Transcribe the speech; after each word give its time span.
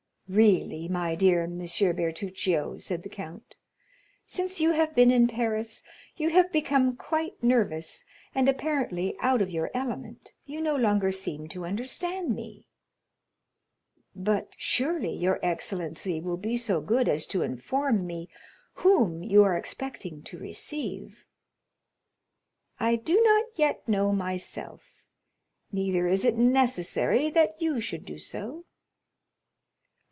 "Really, 0.33 0.87
my 0.87 1.13
dear 1.15 1.43
M. 1.43 1.57
Bertuccio," 1.57 2.77
said 2.77 3.03
the 3.03 3.09
count, 3.09 3.57
"since 4.25 4.61
you 4.61 4.71
have 4.71 4.95
been 4.95 5.11
in 5.11 5.27
Paris, 5.27 5.83
you 6.15 6.29
have 6.29 6.53
become 6.53 6.95
quite 6.95 7.43
nervous, 7.43 8.05
and 8.33 8.47
apparently 8.47 9.17
out 9.19 9.41
of 9.41 9.49
your 9.49 9.69
element; 9.73 10.31
you 10.45 10.61
no 10.61 10.77
longer 10.77 11.11
seem 11.11 11.49
to 11.49 11.65
understand 11.65 12.33
me." 12.33 12.65
"But 14.15 14.53
surely 14.55 15.13
your 15.13 15.37
excellency 15.43 16.21
will 16.21 16.37
be 16.37 16.55
so 16.55 16.79
good 16.79 17.09
as 17.09 17.25
to 17.25 17.41
inform 17.43 18.07
me 18.07 18.29
whom 18.75 19.23
you 19.25 19.43
are 19.43 19.57
expecting 19.57 20.23
to 20.23 20.39
receive?" 20.39 21.25
"I 22.79 22.95
do 22.95 23.19
not 23.21 23.47
yet 23.57 23.85
know 23.85 24.13
myself, 24.13 25.09
neither 25.73 26.07
is 26.07 26.23
it 26.23 26.37
necessary 26.37 27.29
that 27.31 27.61
you 27.61 27.81
should 27.81 28.05
do 28.05 28.17
so. 28.17 28.63